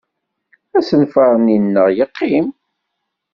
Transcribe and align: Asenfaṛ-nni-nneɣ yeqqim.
Asenfaṛ-nni-nneɣ 0.77 1.87
yeqqim. 1.97 2.47